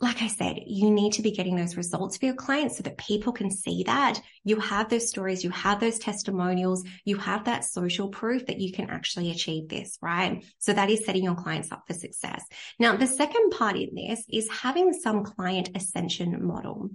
like 0.00 0.22
I 0.22 0.26
said, 0.26 0.58
you 0.66 0.90
need 0.90 1.14
to 1.14 1.22
be 1.22 1.30
getting 1.30 1.54
those 1.54 1.76
results 1.76 2.18
for 2.18 2.26
your 2.26 2.34
clients 2.34 2.76
so 2.76 2.82
that 2.82 2.98
people 2.98 3.32
can 3.32 3.50
see 3.50 3.84
that 3.84 4.20
you 4.42 4.58
have 4.58 4.90
those 4.90 5.08
stories, 5.08 5.44
you 5.44 5.50
have 5.50 5.78
those 5.78 5.98
testimonials, 5.98 6.84
you 7.04 7.16
have 7.16 7.44
that 7.44 7.64
social 7.64 8.08
proof 8.08 8.44
that 8.46 8.60
you 8.60 8.72
can 8.72 8.90
actually 8.90 9.30
achieve 9.30 9.68
this, 9.68 9.96
right? 10.02 10.44
So 10.58 10.72
that 10.72 10.90
is 10.90 11.06
setting 11.06 11.24
your 11.24 11.36
clients 11.36 11.70
up 11.70 11.84
for 11.86 11.94
success. 11.94 12.44
Now, 12.78 12.96
the 12.96 13.06
second 13.06 13.50
part 13.50 13.76
in 13.76 13.94
this 13.94 14.24
is 14.28 14.50
having 14.50 14.92
some 14.92 15.24
client 15.24 15.70
ascension 15.76 16.44
model 16.44 16.90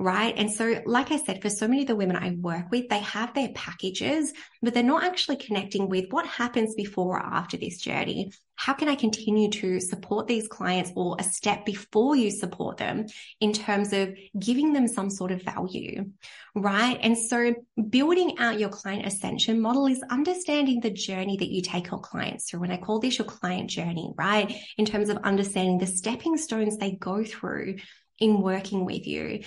right? 0.00 0.34
And 0.36 0.50
so, 0.50 0.80
like 0.86 1.10
I 1.10 1.18
said, 1.18 1.42
for 1.42 1.50
so 1.50 1.66
many 1.66 1.82
of 1.82 1.88
the 1.88 1.96
women 1.96 2.14
I 2.14 2.30
work 2.30 2.70
with, 2.70 2.88
they 2.88 3.00
have 3.00 3.34
their 3.34 3.48
packages, 3.48 4.32
but 4.62 4.72
they're 4.72 4.82
not 4.84 5.02
actually 5.02 5.36
connecting 5.36 5.88
with 5.88 6.06
what 6.10 6.24
happens 6.24 6.76
before 6.76 7.16
or 7.16 7.20
after 7.20 7.56
this 7.56 7.78
journey. 7.78 8.30
How 8.54 8.74
can 8.74 8.88
I 8.88 8.94
continue 8.94 9.50
to 9.50 9.80
support 9.80 10.28
these 10.28 10.46
clients 10.46 10.92
or 10.94 11.16
a 11.18 11.24
step 11.24 11.64
before 11.64 12.14
you 12.14 12.30
support 12.30 12.76
them 12.76 13.06
in 13.40 13.52
terms 13.52 13.92
of 13.92 14.14
giving 14.38 14.72
them 14.72 14.86
some 14.86 15.10
sort 15.10 15.32
of 15.32 15.42
value, 15.42 16.10
right? 16.54 16.98
And 17.00 17.18
so 17.18 17.54
building 17.88 18.38
out 18.38 18.58
your 18.58 18.68
client 18.68 19.06
ascension 19.06 19.60
model 19.60 19.86
is 19.86 20.02
understanding 20.10 20.80
the 20.80 20.90
journey 20.90 21.36
that 21.38 21.50
you 21.50 21.60
take 21.60 21.90
your 21.90 22.00
clients 22.00 22.48
through. 22.50 22.62
And 22.64 22.72
I 22.72 22.76
call 22.76 23.00
this 23.00 23.18
your 23.18 23.26
client 23.26 23.68
journey, 23.68 24.12
right? 24.16 24.54
In 24.76 24.84
terms 24.84 25.08
of 25.08 25.18
understanding 25.18 25.78
the 25.78 25.86
stepping 25.86 26.36
stones 26.36 26.76
they 26.76 26.92
go 26.92 27.24
through 27.24 27.76
in 28.18 28.40
working 28.40 28.84
with 28.84 29.06
you. 29.06 29.40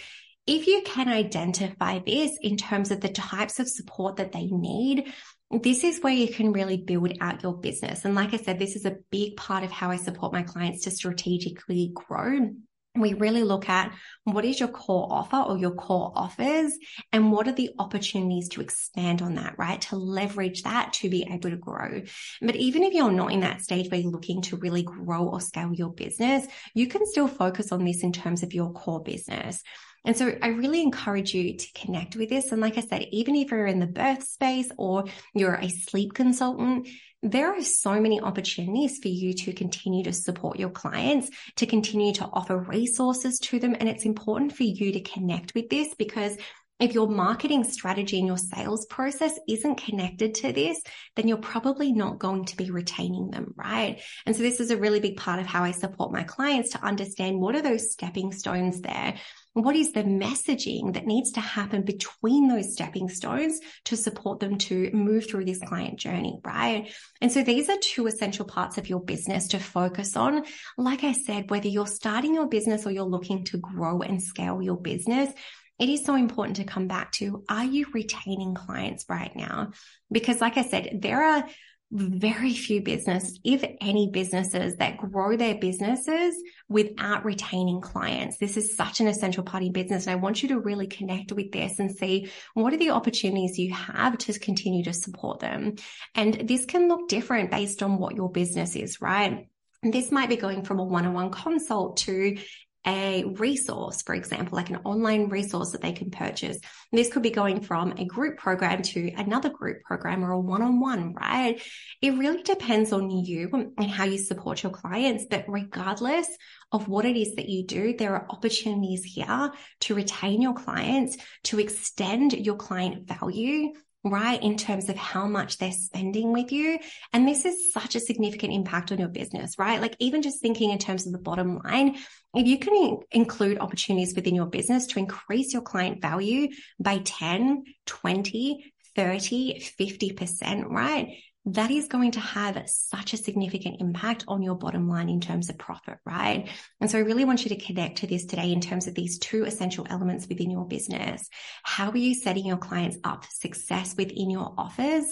If 0.51 0.67
you 0.67 0.81
can 0.86 1.08
identify 1.08 2.00
this 2.00 2.38
in 2.41 2.58
terms 2.58 2.91
of 2.91 3.00
the 3.00 3.08
types 3.08 3.62
of 3.62 3.70
support 3.70 4.17
that 4.17 4.34
they 4.34 4.48
need, 4.48 5.13
this 5.50 5.86
is 5.86 6.01
where 6.01 6.12
you 6.12 6.27
can 6.27 6.51
really 6.51 6.75
build 6.75 7.13
out 7.22 7.41
your 7.41 7.58
business. 7.58 8.03
And 8.03 8.15
like 8.15 8.34
I 8.34 8.38
said, 8.38 8.60
this 8.60 8.75
is 8.75 8.84
a 8.84 8.98
big 9.12 9.38
part 9.38 9.63
of 9.63 9.72
how 9.72 9.91
I 9.91 9.96
support 9.96 10.34
my 10.34 10.43
clients 10.43 10.84
to 10.84 10.91
strategically 10.91 11.93
grow. 11.93 12.50
We 12.96 13.13
really 13.13 13.43
look 13.43 13.70
at 13.70 13.93
what 14.25 14.43
is 14.43 14.60
your 14.60 14.67
core 14.67 15.08
offer 15.10 15.38
or 15.38 15.58
your 15.58 15.72
core 15.72 16.12
offers 16.13 16.74
and 17.13 17.31
what 17.31 17.48
are 17.48 17.53
the 17.53 17.70
opportunities 17.79 18.50
to 18.50 18.60
expand 18.60 19.22
on 19.22 19.36
that, 19.36 19.55
right? 19.58 19.79
To 19.84 19.96
leverage 19.96 20.63
that 20.63 20.91
to 20.96 21.10
be 21.10 21.25
able 21.31 21.51
to 21.51 21.55
grow. 21.55 22.01
But 22.41 22.58
even 22.58 22.84
if 22.84 22.93
you're 22.93 23.10
not 23.10 23.31
in 23.31 23.39
that 23.39 23.62
stage 23.62 23.89
where 23.89 24.01
you're 24.01 24.12
looking 24.12 24.41
to 24.41 24.58
really 24.58 24.84
grow 24.84 25.27
or 25.27 25.39
scale 25.39 25.72
your 25.74 25.93
business, 25.93 26.46
you 26.74 26.88
can 26.88 27.05
still 27.05 27.29
focus 27.29 27.72
on 27.72 27.86
this 27.86 28.03
in 28.03 28.12
terms 28.12 28.43
of 28.43 28.53
your 28.53 28.74
core 28.74 29.01
business. 29.01 29.63
And 30.03 30.17
so 30.17 30.36
I 30.41 30.48
really 30.48 30.81
encourage 30.81 31.34
you 31.34 31.55
to 31.58 31.74
connect 31.74 32.15
with 32.15 32.29
this. 32.29 32.51
And 32.51 32.62
like 32.62 32.77
I 32.77 32.81
said, 32.81 33.08
even 33.12 33.36
if 33.36 33.51
you're 33.51 33.67
in 33.67 33.79
the 33.79 33.88
birth 33.88 34.24
space 34.24 34.72
or 34.77 35.05
you're 35.34 35.55
a 35.55 35.70
sleep 35.70 36.13
consultant, 36.13 36.88
there 37.24 37.53
are 37.53 37.62
so 37.62 38.01
many 38.01 38.20
opportunities 38.20 38.98
for 38.98 39.10
you 39.10 39.34
to 39.34 39.53
continue 39.53 40.03
to 40.05 40.13
support 40.13 40.58
your 40.58 40.72
clients, 40.72 41.29
to 41.58 41.67
continue 41.67 42.13
to 42.13 42.25
offer 42.25 42.58
resources 42.58 43.38
to 43.39 43.60
them. 43.60 43.75
And 43.79 43.88
it's 43.88 44.05
important 44.05 44.55
for 44.55 44.63
you 44.63 44.93
to 44.93 45.01
connect 45.01 45.53
with 45.53 45.70
this 45.70 45.93
because 45.93 46.36
if 46.79 46.96
your 46.96 47.08
marketing 47.08 47.63
strategy 47.63 48.17
and 48.17 48.25
your 48.25 48.39
sales 48.39 48.88
process 48.88 49.38
isn't 49.48 49.84
connected 49.84 50.34
to 50.34 50.51
this, 50.51 50.81
then 51.15 51.27
you're 51.27 51.38
probably 51.38 51.91
not 51.91 52.17
going 52.17 52.46
to 52.46 52.58
be 52.58 52.72
retaining 52.72 53.29
them, 53.29 53.53
right? 53.55 54.01
And 54.25 54.36
so 54.36 54.41
this 54.41 54.60
is 54.60 54.72
a 54.72 54.77
really 54.77 55.00
big 55.00 55.17
part 55.17 55.39
of 55.39 55.46
how 55.46 55.63
I 55.63 55.72
support 55.72 56.12
my 56.12 56.24
clients 56.24 56.72
to 56.72 56.84
understand 56.84 57.39
what 57.39 57.55
are 57.55 57.62
those 57.62 57.91
stepping 57.91 58.31
stones 58.31 58.81
there 58.81 59.13
what 59.53 59.75
is 59.75 59.91
the 59.91 60.03
messaging 60.03 60.93
that 60.93 61.05
needs 61.05 61.31
to 61.34 61.41
happen 61.41 61.84
between 61.84 62.48
those 62.48 62.74
stepping 62.74 63.10
stones 63.10 63.60
to 63.86 63.98
support 63.98 64.39
them 64.39 64.58
to 64.58 64.89
move 64.93 65.29
through 65.29 65.43
this 65.43 65.60
client 65.60 66.00
journey, 66.00 66.39
right? 66.46 66.93
And 67.20 67.31
so 67.31 67.43
these 67.43 67.70
are 67.70 67.77
two 67.81 68.08
essential 68.08 68.46
parts 68.46 68.77
of 68.77 68.88
your 68.88 69.01
business 69.01 69.50
to 69.50 69.60
focus 69.60 70.15
on. 70.15 70.46
Like 70.77 71.03
I 71.03 71.12
said, 71.12 71.50
whether 71.50 71.67
you're 71.67 71.88
starting 71.88 72.34
your 72.34 72.48
business 72.48 72.86
or 72.86 72.91
you're 72.91 73.03
looking 73.03 73.43
to 73.46 73.58
grow 73.58 74.01
and 74.01 74.24
scale 74.24 74.62
your 74.62 74.77
business, 74.77 75.34
it 75.79 75.89
is 75.89 76.05
so 76.05 76.15
important 76.15 76.58
to 76.58 76.63
come 76.63 76.88
back 76.88 77.12
to 77.13 77.43
are 77.50 77.65
you 77.65 77.88
retaining 77.93 78.53
clients 78.53 79.05
right 79.10 79.36
now? 79.36 79.72
Because, 80.12 80.39
like 80.39 80.58
I 80.58 80.63
said, 80.63 81.00
there 81.01 81.24
are 81.24 81.43
very 81.91 82.53
few 82.53 82.81
businesses, 82.81 83.39
if 83.43 83.65
any 83.81 84.10
businesses 84.10 84.75
that 84.77 84.98
grow 84.98 85.36
their 85.36 85.55
businesses 85.55 86.36
without 86.69 87.25
retaining 87.25 87.81
clients. 87.81 88.38
This 88.38 88.55
is 88.55 88.77
such 88.77 89.01
an 89.01 89.07
essential 89.07 89.43
part 89.43 89.63
of 89.63 89.74
business. 89.74 90.07
And 90.07 90.13
I 90.13 90.21
want 90.21 90.41
you 90.41 90.50
to 90.50 90.60
really 90.60 90.88
connect 90.88 91.33
with 91.33 91.51
this 91.51 91.79
and 91.79 91.91
see 91.91 92.31
what 92.53 92.74
are 92.74 92.77
the 92.77 92.91
opportunities 92.91 93.60
you 93.60 93.74
have 93.74 94.17
to 94.19 94.39
continue 94.39 94.86
to 94.86 94.93
support 94.93 95.39
them. 95.39 95.75
And 96.15 96.48
this 96.48 96.65
can 96.65 96.88
look 96.88 97.10
different 97.10 97.51
based 97.51 97.83
on 97.83 97.98
what 97.98 98.15
your 98.15 98.31
business 98.31 98.75
is, 98.75 99.01
right? 99.01 99.48
This 99.83 100.12
might 100.12 100.29
be 100.29 100.38
going 100.38 100.63
from 100.63 100.79
a 100.79 100.83
one-on-one 100.83 101.31
consult 101.31 101.98
to 101.98 102.38
a 102.85 103.23
resource, 103.25 104.01
for 104.01 104.15
example, 104.15 104.55
like 104.55 104.69
an 104.69 104.79
online 104.85 105.29
resource 105.29 105.71
that 105.71 105.81
they 105.81 105.91
can 105.91 106.09
purchase. 106.09 106.57
This 106.91 107.11
could 107.11 107.21
be 107.21 107.29
going 107.29 107.61
from 107.61 107.93
a 107.97 108.05
group 108.05 108.38
program 108.38 108.81
to 108.81 109.11
another 109.15 109.50
group 109.50 109.83
program 109.83 110.23
or 110.23 110.31
a 110.31 110.39
one 110.39 110.61
on 110.61 110.79
one, 110.79 111.13
right? 111.13 111.61
It 112.01 112.17
really 112.17 112.41
depends 112.41 112.91
on 112.91 113.11
you 113.11 113.73
and 113.77 113.89
how 113.89 114.05
you 114.05 114.17
support 114.17 114.63
your 114.63 114.71
clients. 114.71 115.25
But 115.29 115.45
regardless 115.47 116.27
of 116.71 116.88
what 116.88 117.05
it 117.05 117.15
is 117.15 117.35
that 117.35 117.50
you 117.50 117.65
do, 117.65 117.95
there 117.95 118.15
are 118.15 118.27
opportunities 118.29 119.03
here 119.03 119.51
to 119.81 119.95
retain 119.95 120.41
your 120.41 120.53
clients, 120.53 121.17
to 121.43 121.59
extend 121.59 122.33
your 122.33 122.55
client 122.55 123.07
value, 123.07 123.73
right? 124.03 124.41
In 124.41 124.58
terms 124.58 124.89
of 124.89 124.98
how 124.98 125.27
much 125.27 125.58
they're 125.58 125.72
spending 125.72 126.34
with 126.34 126.51
you. 126.51 126.79
And 127.13 127.27
this 127.27 127.46
is 127.46 127.72
such 127.72 127.96
a 127.96 128.00
significant 128.00 128.53
impact 128.53 128.91
on 128.91 129.00
your 129.00 129.10
business, 129.10 129.60
right? 129.60 129.81
Like 129.81 129.96
even 130.00 130.22
just 130.22 130.41
thinking 130.41 130.72
in 130.72 130.79
terms 130.79 131.05
of 131.05 131.12
the 131.12 131.20
bottom 131.20 131.60
line, 131.63 131.98
if 132.34 132.48
you 132.48 132.58
can 132.58 132.75
in- 132.75 133.00
include 133.12 133.60
opportunities 133.60 134.15
within 134.15 134.36
your 134.36 134.48
business 134.48 134.88
to 134.88 135.00
increase 135.00 135.53
your 135.53 135.62
client 135.62 136.01
value 136.01 136.50
by 136.79 137.00
10, 137.03 137.63
20, 137.86 138.74
30, 138.96 139.60
50%, 139.79 140.65
right? 140.65 141.17
That 141.45 141.71
is 141.71 141.88
going 141.88 142.12
to 142.12 142.19
have 142.19 142.62
such 142.67 143.13
a 143.13 143.17
significant 143.17 143.81
impact 143.81 144.24
on 144.27 144.43
your 144.43 144.55
bottom 144.55 144.88
line 144.88 145.10
in 145.10 145.19
terms 145.19 145.50
of 145.50 145.57
profit, 145.57 145.98
right? 146.05 146.48
And 146.79 146.89
so 146.89 147.00
I 147.00 147.01
really 147.01 147.25
want 147.25 147.43
you 147.43 147.50
to 147.50 147.65
connect 147.65 148.00
to 148.00 148.07
this 148.07 148.25
today 148.25 148.51
in 148.51 148.62
terms 148.62 148.86
of 148.86 148.93
these 148.93 149.17
two 149.17 149.45
essential 149.45 149.88
elements 149.89 150.27
within 150.27 150.51
your 150.51 150.67
business. 150.67 151.27
How 151.63 151.89
are 151.89 151.98
you 151.98 152.13
setting 152.13 152.45
your 152.45 152.57
clients 152.57 152.98
up 153.03 153.25
for 153.25 153.31
success 153.31 153.95
within 153.98 154.29
your 154.29 154.53
offers? 154.57 155.05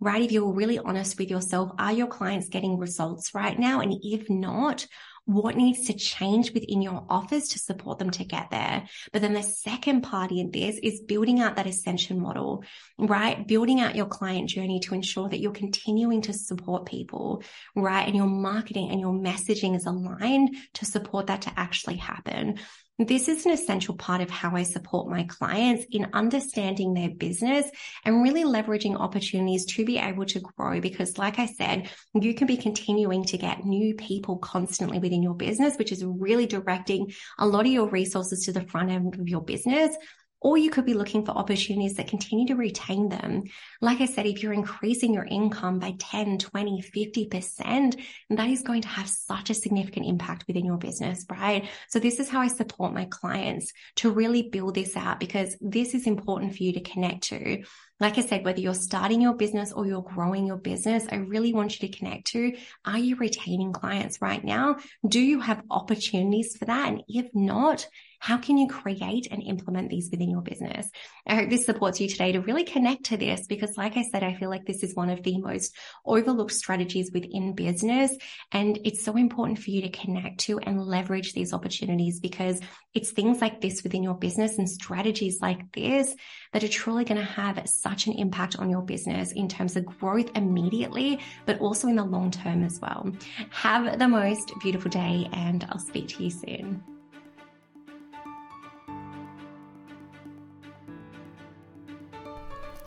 Right? 0.00 0.22
If 0.22 0.32
you're 0.32 0.52
really 0.52 0.78
honest 0.78 1.18
with 1.18 1.30
yourself, 1.30 1.72
are 1.78 1.92
your 1.92 2.06
clients 2.06 2.48
getting 2.48 2.78
results 2.78 3.34
right 3.34 3.58
now? 3.58 3.80
And 3.80 3.94
if 4.02 4.28
not, 4.30 4.86
what 5.26 5.56
needs 5.56 5.88
to 5.88 5.92
change 5.92 6.52
within 6.54 6.80
your 6.80 7.04
offers 7.10 7.48
to 7.48 7.58
support 7.58 7.98
them 7.98 8.10
to 8.10 8.24
get 8.24 8.50
there. 8.50 8.84
But 9.12 9.22
then 9.22 9.34
the 9.34 9.42
second 9.42 10.02
part 10.02 10.30
in 10.30 10.52
this 10.52 10.78
is 10.82 11.00
building 11.00 11.40
out 11.40 11.56
that 11.56 11.66
ascension 11.66 12.20
model, 12.20 12.64
right? 12.96 13.46
Building 13.46 13.80
out 13.80 13.96
your 13.96 14.06
client 14.06 14.48
journey 14.48 14.80
to 14.80 14.94
ensure 14.94 15.28
that 15.28 15.40
you're 15.40 15.52
continuing 15.52 16.22
to 16.22 16.32
support 16.32 16.86
people, 16.86 17.42
right? 17.74 18.06
And 18.06 18.16
your 18.16 18.26
marketing 18.26 18.90
and 18.90 19.00
your 19.00 19.12
messaging 19.12 19.76
is 19.76 19.86
aligned 19.86 20.56
to 20.74 20.84
support 20.84 21.26
that 21.26 21.42
to 21.42 21.52
actually 21.56 21.96
happen. 21.96 22.60
This 22.98 23.28
is 23.28 23.44
an 23.44 23.52
essential 23.52 23.94
part 23.94 24.22
of 24.22 24.30
how 24.30 24.56
I 24.56 24.62
support 24.62 25.10
my 25.10 25.24
clients 25.24 25.84
in 25.90 26.08
understanding 26.14 26.94
their 26.94 27.10
business 27.10 27.66
and 28.06 28.22
really 28.22 28.42
leveraging 28.42 28.98
opportunities 28.98 29.66
to 29.66 29.84
be 29.84 29.98
able 29.98 30.24
to 30.24 30.40
grow. 30.40 30.80
Because 30.80 31.18
like 31.18 31.38
I 31.38 31.44
said, 31.44 31.90
you 32.14 32.32
can 32.32 32.46
be 32.46 32.56
continuing 32.56 33.24
to 33.24 33.36
get 33.36 33.66
new 33.66 33.94
people 33.96 34.38
constantly 34.38 34.98
within 34.98 35.22
your 35.22 35.34
business, 35.34 35.76
which 35.76 35.92
is 35.92 36.06
really 36.06 36.46
directing 36.46 37.12
a 37.38 37.46
lot 37.46 37.66
of 37.66 37.72
your 37.72 37.90
resources 37.90 38.44
to 38.44 38.52
the 38.52 38.66
front 38.66 38.90
end 38.90 39.14
of 39.20 39.28
your 39.28 39.42
business 39.42 39.94
or 40.40 40.58
you 40.58 40.70
could 40.70 40.84
be 40.84 40.94
looking 40.94 41.24
for 41.24 41.32
opportunities 41.32 41.94
that 41.94 42.08
continue 42.08 42.46
to 42.46 42.54
retain 42.54 43.08
them. 43.08 43.44
Like 43.80 44.00
I 44.00 44.06
said, 44.06 44.26
if 44.26 44.42
you're 44.42 44.52
increasing 44.52 45.14
your 45.14 45.24
income 45.24 45.78
by 45.78 45.94
10, 45.98 46.38
20, 46.38 46.82
50%, 46.82 48.00
that 48.30 48.48
is 48.48 48.62
going 48.62 48.82
to 48.82 48.88
have 48.88 49.08
such 49.08 49.50
a 49.50 49.54
significant 49.54 50.06
impact 50.06 50.44
within 50.46 50.64
your 50.64 50.76
business, 50.76 51.24
right? 51.30 51.68
So 51.88 51.98
this 51.98 52.20
is 52.20 52.28
how 52.28 52.40
I 52.40 52.48
support 52.48 52.92
my 52.92 53.06
clients 53.06 53.72
to 53.96 54.10
really 54.10 54.48
build 54.50 54.74
this 54.74 54.96
out 54.96 55.20
because 55.20 55.56
this 55.60 55.94
is 55.94 56.06
important 56.06 56.54
for 56.54 56.62
you 56.62 56.72
to 56.74 56.80
connect 56.80 57.24
to. 57.24 57.62
Like 57.98 58.18
I 58.18 58.20
said, 58.20 58.44
whether 58.44 58.60
you're 58.60 58.74
starting 58.74 59.22
your 59.22 59.34
business 59.34 59.72
or 59.72 59.86
you're 59.86 60.02
growing 60.02 60.46
your 60.46 60.58
business, 60.58 61.06
I 61.10 61.16
really 61.16 61.54
want 61.54 61.80
you 61.80 61.88
to 61.88 61.96
connect 61.96 62.26
to, 62.28 62.54
are 62.84 62.98
you 62.98 63.16
retaining 63.16 63.72
clients 63.72 64.20
right 64.20 64.44
now? 64.44 64.76
Do 65.08 65.18
you 65.18 65.40
have 65.40 65.62
opportunities 65.70 66.56
for 66.58 66.66
that? 66.66 66.88
And 66.88 67.02
if 67.08 67.26
not, 67.34 67.86
how 68.18 68.36
can 68.38 68.58
you 68.58 68.68
create 68.68 69.28
and 69.30 69.42
implement 69.42 69.90
these 69.90 70.10
within 70.10 70.30
your 70.30 70.42
business? 70.42 70.88
I 71.26 71.34
hope 71.34 71.50
this 71.50 71.66
supports 71.66 72.00
you 72.00 72.08
today 72.08 72.32
to 72.32 72.40
really 72.40 72.64
connect 72.64 73.04
to 73.04 73.16
this 73.16 73.46
because 73.46 73.76
like 73.76 73.96
I 73.96 74.02
said, 74.02 74.22
I 74.22 74.34
feel 74.34 74.50
like 74.50 74.66
this 74.66 74.82
is 74.82 74.94
one 74.94 75.10
of 75.10 75.22
the 75.22 75.38
most 75.38 75.76
overlooked 76.04 76.52
strategies 76.52 77.10
within 77.12 77.54
business. 77.54 78.16
And 78.52 78.78
it's 78.84 79.04
so 79.04 79.16
important 79.16 79.58
for 79.58 79.70
you 79.70 79.82
to 79.82 79.90
connect 79.90 80.40
to 80.40 80.58
and 80.58 80.80
leverage 80.80 81.32
these 81.32 81.52
opportunities 81.52 82.20
because 82.20 82.60
it's 82.94 83.10
things 83.10 83.40
like 83.40 83.60
this 83.60 83.82
within 83.82 84.02
your 84.02 84.14
business 84.14 84.58
and 84.58 84.68
strategies 84.68 85.40
like 85.40 85.72
this 85.72 86.14
that 86.52 86.64
are 86.64 86.68
truly 86.68 87.04
going 87.04 87.18
to 87.18 87.24
have 87.24 87.60
such 87.68 88.06
an 88.06 88.14
impact 88.14 88.56
on 88.58 88.70
your 88.70 88.82
business 88.82 89.32
in 89.32 89.48
terms 89.48 89.76
of 89.76 89.84
growth 89.84 90.30
immediately, 90.34 91.20
but 91.44 91.60
also 91.60 91.88
in 91.88 91.96
the 91.96 92.04
long 92.04 92.30
term 92.30 92.64
as 92.64 92.80
well. 92.80 93.10
Have 93.50 93.98
the 93.98 94.08
most 94.08 94.52
beautiful 94.62 94.90
day 94.90 95.28
and 95.32 95.66
I'll 95.70 95.78
speak 95.78 96.08
to 96.08 96.24
you 96.24 96.30
soon. 96.30 96.95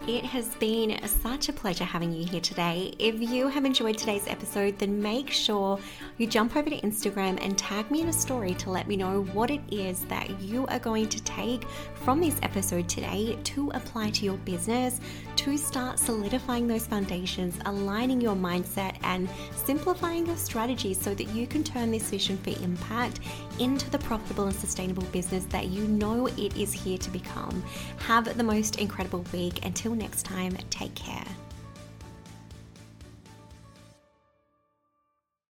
It 0.10 0.26
has 0.26 0.48
been 0.56 1.00
such 1.08 1.50
a 1.50 1.54
pleasure 1.54 1.84
having 1.84 2.12
you 2.12 2.26
here 2.26 2.42
today. 2.42 2.96
If 2.98 3.22
you 3.22 3.48
have 3.48 3.64
enjoyed 3.64 3.96
today's 3.96 4.28
episode, 4.28 4.80
then 4.80 5.00
make 5.04 5.30
sure 5.30 5.78
you 6.20 6.28
jump 6.28 6.56
over 6.56 6.70
to 6.70 6.80
Instagram 6.82 7.44
and 7.44 7.58
tag 7.58 7.90
me 7.90 8.02
in 8.02 8.10
a 8.10 8.14
story 8.14 8.54
to 8.56 8.70
let 8.70 8.88
me 8.88 8.98
know 8.98 9.24
what 9.34 9.50
it 9.50 9.62
is 9.72 10.02
that 10.06 10.30
you 10.42 10.68
are 10.68 10.78
going 10.78 11.08
to 11.08 11.24
take 11.24 11.68
from 11.96 12.20
this 12.20 12.38
episode 12.44 12.88
today 12.90 13.38
to 13.46 13.72
apply 13.74 14.10
to 14.12 14.26
your 14.26 14.38
business 14.40 15.00
to 15.38 15.58
start 15.58 15.98
solidifying 15.98 16.68
those 16.68 16.86
foundations, 16.86 17.58
aligning 17.66 18.20
your 18.20 18.36
mindset, 18.36 18.98
and 19.04 19.30
simplifying 19.56 20.26
your 20.26 20.36
strategy 20.36 20.94
so 20.94 21.16
that 21.16 21.30
you 21.30 21.48
can 21.48 21.64
turn 21.64 21.90
this 21.90 22.10
vision 22.10 22.38
for 22.40 22.50
impact 22.62 23.22
into 23.58 23.90
the 23.90 24.00
profitable 24.00 24.48
and 24.48 24.56
sustainable 24.56 25.04
business 25.04 25.46
that 25.46 25.68
you 25.68 25.86
know 25.86 26.28
it 26.28 26.58
is 26.58 26.74
here 26.74 26.98
to 26.98 27.10
become. 27.10 27.64
Have 28.00 28.38
the 28.38 28.44
most 28.44 28.80
incredible 28.80 29.26
week. 29.32 29.66
Until 29.66 29.96
next 29.96 30.24
time, 30.24 30.58
take 30.70 30.94
care. 30.96 31.26